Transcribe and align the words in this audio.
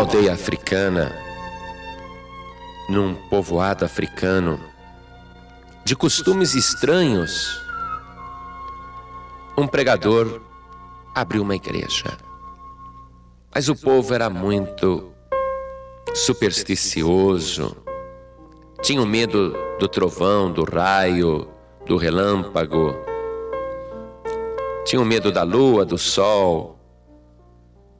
aldeia 0.00 0.32
africana, 0.32 1.14
num 2.88 3.14
povoado 3.14 3.84
africano, 3.84 4.58
de 5.84 5.94
costumes 5.94 6.54
estranhos, 6.54 7.62
um 9.58 9.66
pregador 9.66 10.40
abriu 11.14 11.42
uma 11.42 11.54
igreja. 11.54 12.16
Mas 13.54 13.68
o 13.68 13.76
povo 13.76 14.14
era 14.14 14.30
muito 14.30 15.12
supersticioso, 16.14 17.76
tinham 18.80 19.04
medo 19.04 19.54
do 19.78 19.86
trovão, 19.86 20.50
do 20.50 20.64
raio, 20.64 21.46
do 21.84 21.98
relâmpago, 21.98 22.94
tinham 24.86 25.04
medo 25.04 25.30
da 25.30 25.42
lua, 25.42 25.84
do 25.84 25.98
sol, 25.98 26.78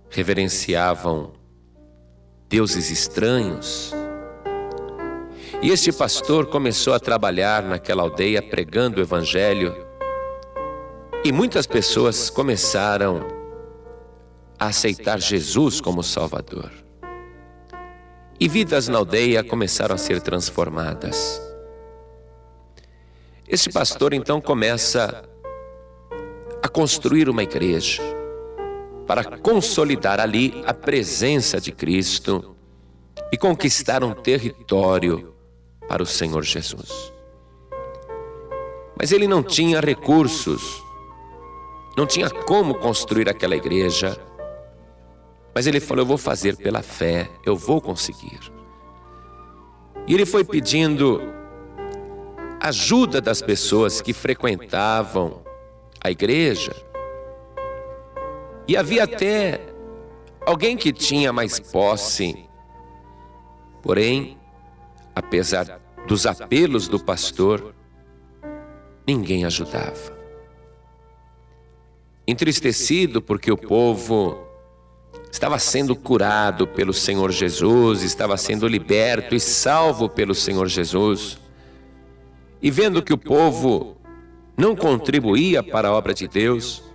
reverenciavam 0.08 1.38
deuses 2.50 2.90
estranhos. 2.90 3.94
E 5.62 5.70
este 5.70 5.92
pastor 5.92 6.46
começou 6.46 6.92
a 6.92 6.98
trabalhar 6.98 7.62
naquela 7.62 8.02
aldeia 8.02 8.42
pregando 8.42 8.98
o 8.98 9.02
evangelho, 9.02 9.86
e 11.22 11.30
muitas 11.30 11.64
pessoas 11.64 12.28
começaram 12.28 13.24
a 14.58 14.66
aceitar 14.66 15.20
Jesus 15.20 15.80
como 15.80 16.02
Salvador. 16.02 16.72
E 18.40 18.48
vidas 18.48 18.88
na 18.88 18.98
aldeia 18.98 19.44
começaram 19.44 19.94
a 19.94 19.98
ser 19.98 20.20
transformadas. 20.20 21.40
Este 23.46 23.70
pastor 23.70 24.12
então 24.12 24.40
começa 24.40 25.22
a 26.60 26.68
construir 26.68 27.28
uma 27.28 27.44
igreja 27.44 28.19
para 29.10 29.24
consolidar 29.24 30.20
ali 30.20 30.62
a 30.64 30.72
presença 30.72 31.60
de 31.60 31.72
Cristo 31.72 32.54
e 33.32 33.36
conquistar 33.36 34.04
um 34.04 34.14
território 34.14 35.34
para 35.88 36.00
o 36.00 36.06
Senhor 36.06 36.44
Jesus. 36.44 37.12
Mas 38.96 39.10
ele 39.10 39.26
não 39.26 39.42
tinha 39.42 39.80
recursos, 39.80 40.80
não 41.98 42.06
tinha 42.06 42.30
como 42.30 42.76
construir 42.76 43.28
aquela 43.28 43.56
igreja. 43.56 44.16
Mas 45.52 45.66
ele 45.66 45.80
falou: 45.80 46.02
Eu 46.02 46.06
vou 46.06 46.16
fazer 46.16 46.56
pela 46.56 46.80
fé, 46.80 47.28
eu 47.44 47.56
vou 47.56 47.80
conseguir. 47.80 48.38
E 50.06 50.14
ele 50.14 50.24
foi 50.24 50.44
pedindo 50.44 51.20
ajuda 52.60 53.20
das 53.20 53.42
pessoas 53.42 54.00
que 54.00 54.12
frequentavam 54.12 55.42
a 56.00 56.12
igreja 56.12 56.89
e 58.70 58.76
havia 58.76 59.02
até 59.02 59.60
alguém 60.46 60.76
que 60.76 60.92
tinha 60.92 61.32
mais 61.32 61.58
posse. 61.58 62.48
Porém, 63.82 64.38
apesar 65.12 65.80
dos 66.06 66.24
apelos 66.24 66.86
do 66.86 67.00
pastor, 67.00 67.74
ninguém 69.04 69.44
ajudava. 69.44 70.16
Entristecido 72.24 73.20
porque 73.20 73.50
o 73.50 73.56
povo 73.56 74.38
estava 75.32 75.58
sendo 75.58 75.96
curado 75.96 76.64
pelo 76.64 76.92
Senhor 76.92 77.32
Jesus, 77.32 78.04
estava 78.04 78.36
sendo 78.36 78.68
liberto 78.68 79.34
e 79.34 79.40
salvo 79.40 80.08
pelo 80.08 80.32
Senhor 80.32 80.68
Jesus, 80.68 81.40
e 82.62 82.70
vendo 82.70 83.02
que 83.02 83.12
o 83.12 83.18
povo 83.18 83.96
não 84.56 84.76
contribuía 84.76 85.60
para 85.60 85.88
a 85.88 85.92
obra 85.92 86.14
de 86.14 86.28
Deus, 86.28 86.88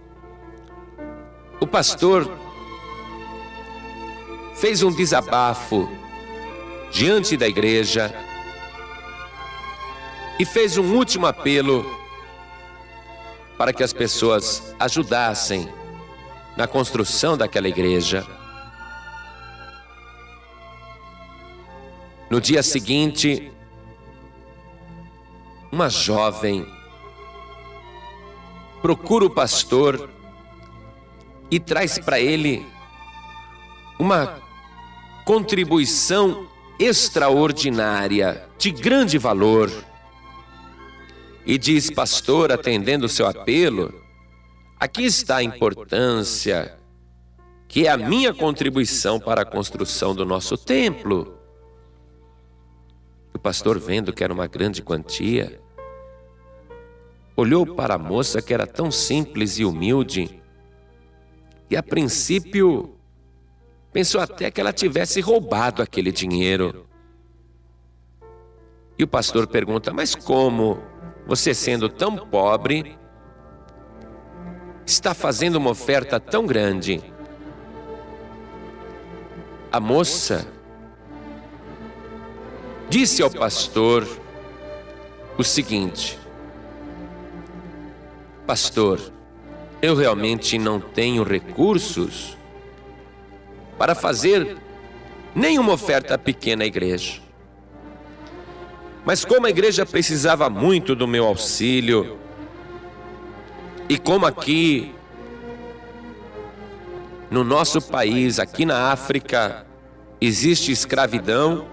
o 1.60 1.68
pastor 1.68 2.30
fez 4.56 4.84
um 4.84 4.92
desabafo 4.92 5.90
diante 6.92 7.36
da 7.38 7.48
igreja 7.48 8.14
e 10.40 10.46
fez 10.46 10.78
um 10.78 10.96
último 10.96 11.26
apelo 11.26 11.86
para 13.58 13.72
que 13.72 13.84
as 13.84 13.94
pessoas 13.94 14.76
ajudassem 14.80 15.72
na 16.58 16.68
construção 16.68 17.38
daquela 17.38 17.68
igreja. 17.68 18.26
No 22.30 22.42
dia 22.42 22.64
seguinte, 22.64 23.52
uma 25.72 25.90
jovem 25.90 26.66
procura 28.82 29.26
o 29.26 29.30
pastor 29.30 30.15
e 31.50 31.60
traz 31.60 32.00
para 32.00 32.20
ele 32.20 32.66
uma 34.00 34.40
contribuição 35.26 36.48
extraordinária, 36.80 38.48
de 38.58 38.72
grande 38.72 39.18
valor. 39.18 39.72
E 41.46 41.58
diz, 41.58 41.90
pastor, 41.90 42.52
atendendo 42.52 43.06
o 43.06 43.10
seu 43.10 43.28
apelo, 43.28 43.94
aqui 44.80 45.04
está 45.04 45.38
a 45.38 45.44
importância, 45.44 46.78
que 47.68 47.88
é 47.88 47.92
a 47.92 47.98
minha 47.98 48.34
contribuição 48.34 49.20
para 49.20 49.42
a 49.42 49.46
construção 49.46 50.14
do 50.16 50.26
nosso 50.26 50.58
templo. 50.58 51.38
O 53.34 53.40
pastor, 53.40 53.80
vendo 53.80 54.12
que 54.12 54.24
era 54.24 54.34
uma 54.34 54.48
grande 54.48 54.82
quantia, 54.82 55.62
olhou 57.36 57.66
para 57.76 57.96
a 57.96 58.00
moça 58.00 58.42
que 58.42 58.54
era 58.54 58.66
tão 58.66 58.90
simples 58.90 59.60
e 59.60 59.66
humilde 59.66 60.42
e 61.70 61.76
a 61.76 61.84
princípio 61.84 62.96
pensou 63.92 64.22
até 64.22 64.52
que 64.52 64.60
ela 64.60 64.74
tivesse 64.74 65.22
roubado 65.22 65.82
aquele 65.82 66.12
dinheiro. 66.12 66.86
E 68.98 69.04
o 69.04 69.08
pastor 69.08 69.48
pergunta: 69.48 69.92
Mas 69.94 70.16
como 70.16 70.80
você, 71.26 71.54
sendo 71.54 71.90
tão 71.90 72.18
pobre, 72.18 72.98
está 74.86 75.14
fazendo 75.14 75.56
uma 75.56 75.72
oferta 75.72 76.20
tão 76.20 76.46
grande? 76.46 77.02
A 79.72 79.80
moça 79.80 80.48
disse 82.90 83.22
ao 83.22 83.30
pastor 83.32 84.08
o 85.38 85.44
seguinte: 85.44 86.20
Pastor, 88.46 89.15
eu 89.86 89.96
realmente 89.96 90.58
não 90.58 90.80
tenho 90.80 91.24
recursos 91.24 92.36
para 93.78 93.94
fazer 93.94 94.58
nenhuma 95.36 95.74
oferta 95.74 96.18
pequena 96.18 96.64
à 96.64 96.68
igreja. 96.68 97.22
Mas 99.06 99.24
como 99.24 99.46
a 99.46 99.50
igreja 99.50 99.86
precisava 99.86 100.50
muito 100.50 100.96
do 100.96 101.08
meu 101.08 101.26
auxílio, 101.26 102.18
e 103.88 104.00
como 104.00 104.26
aqui 104.26 104.92
no 107.30 107.44
nosso 107.44 107.80
país, 107.80 108.40
aqui 108.40 108.66
na 108.66 108.92
África, 108.92 109.68
existe 110.20 110.72
escravidão, 110.72 111.68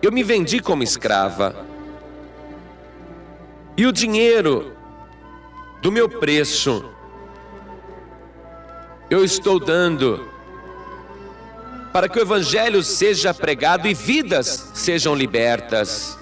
eu 0.00 0.12
me 0.12 0.22
vendi 0.22 0.60
como 0.60 0.84
escrava. 0.84 1.66
E 3.76 3.86
o 3.86 3.92
dinheiro 3.92 4.79
do 5.80 5.90
meu 5.90 6.08
preço, 6.08 6.84
eu 9.08 9.24
estou 9.24 9.58
dando 9.58 10.28
para 11.92 12.08
que 12.08 12.18
o 12.18 12.22
Evangelho 12.22 12.82
seja 12.82 13.34
pregado 13.34 13.88
e 13.88 13.94
vidas 13.94 14.70
sejam 14.74 15.14
libertas. 15.14 16.18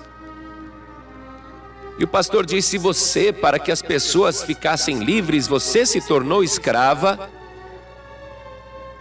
E 1.98 2.04
o 2.04 2.08
pastor 2.08 2.46
disse: 2.46 2.78
Você, 2.78 3.32
para 3.32 3.58
que 3.58 3.72
as 3.72 3.82
pessoas 3.82 4.42
ficassem 4.42 5.00
livres, 5.00 5.46
você 5.46 5.84
se 5.84 6.00
tornou 6.00 6.42
escrava. 6.42 7.28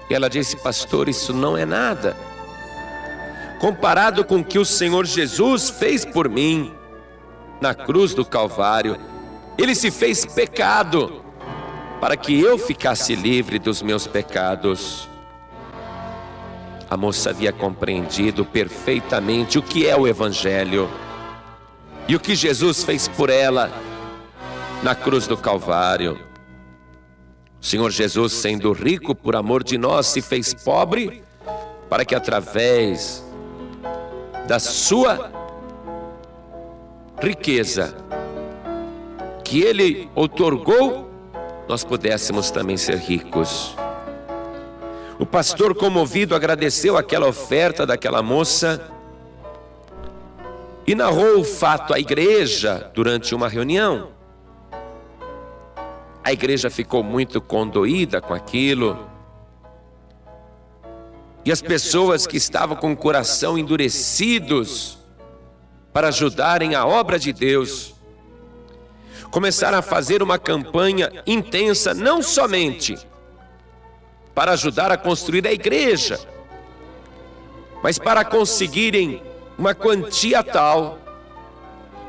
E 0.10 0.14
ela 0.14 0.30
disse: 0.30 0.58
Pastor, 0.58 1.08
isso 1.08 1.34
não 1.34 1.56
é 1.56 1.66
nada. 1.66 2.18
Comparado 3.60 4.26
com 4.26 4.38
o 4.40 4.44
que 4.44 4.60
o 4.60 4.66
Senhor 4.66 5.06
Jesus 5.06 5.70
fez 5.70 6.04
por 6.04 6.28
mim 6.28 6.74
na 7.62 7.74
cruz 7.74 8.14
do 8.14 8.26
Calvário, 8.26 8.98
ele 9.58 9.74
se 9.74 9.90
fez 9.90 10.26
pecado 10.26 11.24
para 12.00 12.16
que 12.16 12.40
eu 12.40 12.58
ficasse 12.58 13.16
livre 13.16 13.58
dos 13.58 13.82
meus 13.82 14.06
pecados. 14.06 15.10
A 16.90 16.96
moça 16.96 17.32
havia 17.32 17.52
compreendido 17.52 18.46
perfeitamente 18.46 19.58
o 19.58 19.64
que 19.64 19.88
é 19.88 19.98
o 19.98 20.08
Evangelho 20.08 20.90
e 22.08 22.16
o 22.16 22.20
que 22.20 22.36
Jesus 22.36 22.84
fez 22.84 23.08
por 23.08 23.30
ela 23.30 23.72
na 24.84 24.94
cruz 24.94 25.28
do 25.28 25.36
Calvário. 25.36 26.20
O 27.60 27.66
Senhor 27.66 27.90
Jesus, 27.90 28.34
sendo 28.34 28.72
rico 28.72 29.16
por 29.16 29.36
amor 29.36 29.64
de 29.64 29.78
nós, 29.78 30.06
se 30.06 30.22
fez 30.22 30.54
pobre 30.54 31.24
para 31.90 32.06
que 32.06 32.14
através 32.14 33.24
da 34.48 34.60
sua 34.60 35.32
riqueza 37.20 37.98
que 39.48 39.62
Ele 39.62 40.10
outorgou, 40.14 41.10
nós 41.70 41.84
pudéssemos 41.86 42.52
também 42.52 42.76
ser 42.76 42.98
ricos. 42.98 43.74
O 45.18 45.26
pastor, 45.26 45.74
comovido, 45.74 46.36
agradeceu 46.36 46.98
aquela 46.98 47.28
oferta 47.28 47.86
daquela 47.86 48.22
moça 48.22 48.92
e 50.86 50.94
narrou 50.94 51.40
o 51.40 51.44
fato 51.46 51.94
à 51.94 52.00
igreja 52.00 52.92
durante 52.94 53.34
uma 53.34 53.48
reunião. 53.48 54.10
A 56.22 56.34
igreja 56.34 56.70
ficou 56.70 57.02
muito 57.02 57.40
condoída 57.40 58.20
com 58.20 58.34
aquilo. 58.34 59.08
E 61.46 61.54
as 61.54 61.62
pessoas 61.62 62.28
que 62.28 62.36
estavam 62.36 62.76
com 62.76 62.92
o 62.92 62.98
coração 62.98 63.58
endurecidos 63.58 64.98
para 65.94 66.10
ajudarem 66.10 66.76
a 66.76 66.86
obra 66.86 67.18
de 67.18 67.32
Deus 67.32 67.97
começaram 69.32 69.78
a 69.78 69.82
fazer 69.82 70.24
uma 70.24 70.38
campanha 70.38 71.12
intensa, 71.26 71.94
não 71.94 72.22
somente 72.22 72.98
para 74.34 74.52
ajudar 74.52 74.92
a 74.92 74.98
construir 74.98 75.48
a 75.48 75.52
igreja, 75.52 76.20
mas 77.82 77.98
para 77.98 78.24
conseguirem 78.24 79.22
uma 79.58 79.74
quantia 79.74 80.44
tal 80.44 81.00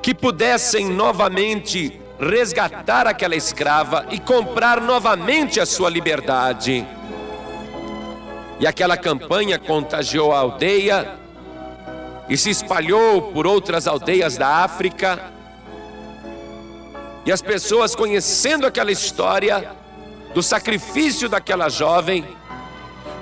que 0.02 0.14
pudessem 0.14 0.88
novamente 0.88 2.00
resgatar 2.18 3.06
aquela 3.06 3.36
escrava 3.36 4.06
e 4.10 4.18
comprar 4.18 4.80
novamente 4.80 5.60
a 5.60 5.66
sua 5.66 5.88
liberdade. 5.88 6.86
E 8.60 8.66
aquela 8.66 8.96
campanha 8.96 9.58
contagiou 9.58 10.32
a 10.32 10.38
aldeia 10.40 11.18
e 12.28 12.36
se 12.36 12.50
espalhou 12.50 13.32
por 13.32 13.46
outras 13.46 13.86
aldeias 13.86 14.36
da 14.36 14.64
África. 14.64 15.32
E 17.28 17.30
as 17.30 17.42
pessoas 17.42 17.94
conhecendo 17.94 18.66
aquela 18.66 18.90
história, 18.90 19.70
do 20.32 20.42
sacrifício 20.42 21.28
daquela 21.28 21.68
jovem, 21.68 22.24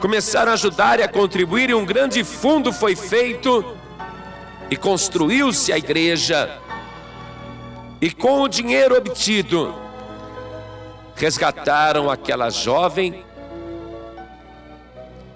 começaram 0.01 0.53
a 0.53 0.55
ajudar 0.55 1.01
e 1.01 1.03
a 1.03 1.09
contribuir, 1.09 1.71
e 1.71 1.75
um 1.75 1.85
grande 1.85 2.23
fundo 2.23 2.73
foi 2.73 2.95
feito, 2.95 3.77
e 4.71 4.77
construiu-se 4.77 5.73
a 5.73 5.77
igreja, 5.77 6.57
e 8.01 8.09
com 8.09 8.43
o 8.43 8.49
dinheiro 8.49 8.97
obtido, 8.97 9.75
resgataram 11.17 12.09
aquela 12.09 12.49
jovem 12.49 13.25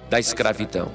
da 0.08 0.20
escravidão. 0.20 0.92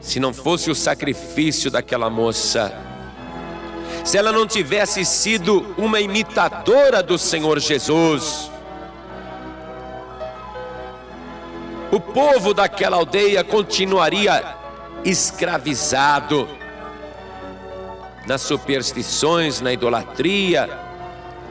Se 0.00 0.20
não 0.20 0.32
fosse 0.32 0.70
o 0.70 0.74
sacrifício 0.76 1.68
daquela 1.68 2.08
moça, 2.08 2.72
se 4.06 4.16
ela 4.16 4.30
não 4.30 4.46
tivesse 4.46 5.04
sido 5.04 5.74
uma 5.76 6.00
imitadora 6.00 7.02
do 7.02 7.18
Senhor 7.18 7.58
Jesus, 7.58 8.48
o 11.90 11.98
povo 11.98 12.54
daquela 12.54 12.98
aldeia 12.98 13.42
continuaria 13.42 14.54
escravizado 15.04 16.48
nas 18.28 18.42
superstições, 18.42 19.60
na 19.60 19.72
idolatria, 19.72 20.70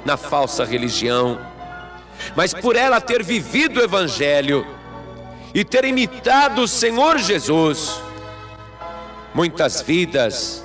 na 0.06 0.16
falsa 0.16 0.64
religião. 0.64 1.38
Mas 2.38 2.54
por 2.54 2.78
ela 2.78 3.02
ter 3.02 3.22
vivido 3.22 3.82
o 3.82 3.84
Evangelho 3.84 4.66
e 5.54 5.66
ter 5.66 5.84
imitado 5.84 6.62
o 6.62 6.68
Senhor 6.70 7.18
Jesus, 7.18 8.00
muitas 9.34 9.82
vidas 9.82 10.65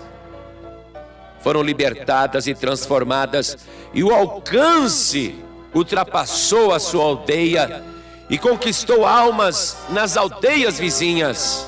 foram 1.42 1.62
libertadas 1.62 2.46
e 2.46 2.54
transformadas, 2.54 3.56
e 3.92 4.04
o 4.04 4.14
alcance 4.14 5.34
ultrapassou 5.74 6.72
a 6.72 6.78
sua 6.78 7.04
aldeia 7.04 7.82
e 8.28 8.38
conquistou 8.38 9.06
almas 9.06 9.76
nas 9.90 10.16
aldeias 10.16 10.78
vizinhas. 10.78 11.66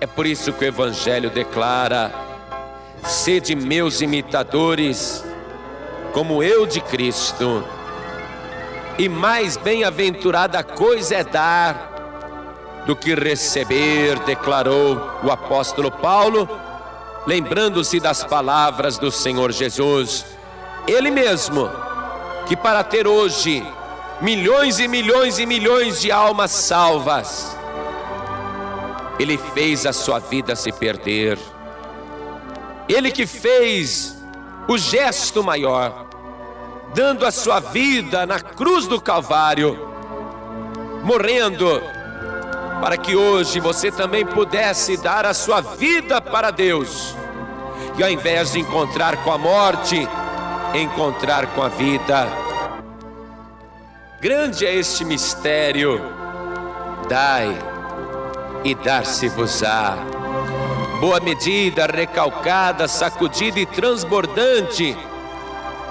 É 0.00 0.06
por 0.06 0.26
isso 0.26 0.52
que 0.52 0.64
o 0.64 0.68
Evangelho 0.68 1.30
declara: 1.30 2.12
sede 3.04 3.54
meus 3.54 4.00
imitadores, 4.00 5.24
como 6.12 6.42
eu 6.42 6.66
de 6.66 6.80
Cristo. 6.80 7.64
E 8.96 9.08
mais 9.08 9.56
bem-aventurada 9.56 10.62
coisa 10.62 11.16
é 11.16 11.24
dar 11.24 11.94
do 12.86 12.94
que 12.94 13.14
receber, 13.14 14.18
declarou 14.20 15.18
o 15.22 15.30
apóstolo 15.30 15.90
Paulo, 15.90 16.48
lembrando-se 17.26 17.98
das 18.00 18.24
palavras 18.24 18.98
do 18.98 19.10
Senhor 19.10 19.52
Jesus, 19.52 20.24
ele 20.86 21.10
mesmo, 21.10 21.70
que 22.46 22.56
para 22.56 22.84
ter 22.84 23.06
hoje 23.06 23.64
milhões 24.20 24.78
e 24.78 24.86
milhões 24.86 25.38
e 25.38 25.46
milhões 25.46 26.00
de 26.00 26.12
almas 26.12 26.50
salvas. 26.50 27.56
Ele 29.18 29.38
fez 29.38 29.86
a 29.86 29.92
sua 29.92 30.18
vida 30.18 30.56
se 30.56 30.72
perder. 30.72 31.38
Ele 32.88 33.10
que 33.10 33.26
fez 33.26 34.16
o 34.68 34.76
gesto 34.76 35.42
maior, 35.42 36.06
dando 36.94 37.24
a 37.24 37.30
sua 37.30 37.60
vida 37.60 38.26
na 38.26 38.40
cruz 38.40 38.86
do 38.86 39.00
Calvário, 39.00 39.78
morrendo, 41.02 41.82
para 42.80 42.96
que 42.96 43.16
hoje 43.16 43.60
você 43.60 43.90
também 43.90 44.24
pudesse 44.26 44.96
dar 44.96 45.24
a 45.24 45.34
sua 45.34 45.60
vida 45.60 46.20
para 46.20 46.50
Deus, 46.50 47.16
e 47.96 48.02
ao 48.02 48.10
invés 48.10 48.52
de 48.52 48.60
encontrar 48.60 49.22
com 49.24 49.32
a 49.32 49.38
morte, 49.38 50.08
encontrar 50.74 51.46
com 51.54 51.62
a 51.62 51.68
vida. 51.68 52.26
Grande 54.20 54.66
é 54.66 54.74
este 54.74 55.04
mistério, 55.04 56.00
dai 57.08 57.56
e 58.64 58.74
dar-se-vos-á. 58.74 59.96
Boa 61.00 61.20
medida, 61.20 61.86
recalcada, 61.86 62.88
sacudida 62.88 63.60
e 63.60 63.66
transbordante, 63.66 64.96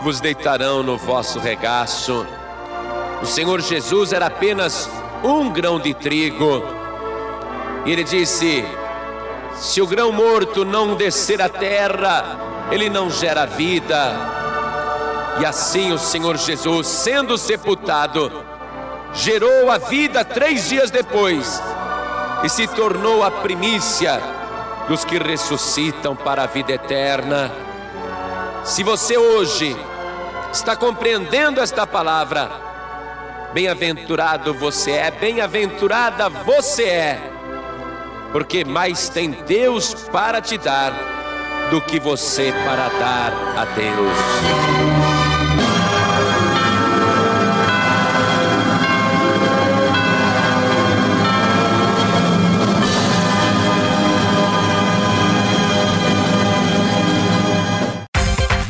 vos 0.01 0.19
deitarão 0.19 0.81
no 0.81 0.97
vosso 0.97 1.39
regaço. 1.39 2.25
O 3.21 3.25
Senhor 3.25 3.61
Jesus 3.61 4.11
era 4.11 4.25
apenas 4.25 4.89
um 5.23 5.49
grão 5.49 5.79
de 5.79 5.93
trigo, 5.93 6.63
e 7.85 7.91
ele 7.91 8.03
disse: 8.03 8.65
Se 9.55 9.81
o 9.81 9.87
grão 9.87 10.11
morto 10.11 10.65
não 10.65 10.95
descer 10.95 11.41
à 11.41 11.49
terra, 11.49 12.67
ele 12.71 12.89
não 12.89 13.09
gera 13.09 13.45
vida 13.45 14.33
e 15.39 15.45
assim 15.45 15.91
o 15.91 15.97
Senhor 15.97 16.37
Jesus, 16.37 16.87
sendo 16.87 17.37
sepultado, 17.37 18.31
gerou 19.13 19.71
a 19.71 19.77
vida 19.77 20.23
três 20.23 20.69
dias 20.69 20.91
depois 20.91 21.61
e 22.43 22.49
se 22.49 22.67
tornou 22.67 23.23
a 23.23 23.31
primícia 23.31 24.21
dos 24.87 25.03
que 25.03 25.17
ressuscitam 25.17 26.15
para 26.15 26.43
a 26.43 26.47
vida 26.47 26.73
eterna. 26.73 27.51
Se 28.63 28.83
você 28.83 29.17
hoje 29.17 29.75
está 30.51 30.75
compreendendo 30.75 31.59
esta 31.59 31.87
palavra, 31.87 32.51
bem-aventurado 33.53 34.53
você 34.53 34.91
é, 34.91 35.11
bem-aventurada 35.11 36.27
você 36.27 36.83
é, 36.83 37.21
porque 38.31 38.65
mais 38.65 39.09
tem 39.09 39.31
Deus 39.45 39.93
para 40.11 40.41
te 40.41 40.57
dar 40.57 40.91
do 41.69 41.79
que 41.79 41.99
você 41.99 42.51
para 42.65 42.89
dar 42.89 43.31
a 43.57 43.65
Deus. 43.65 45.82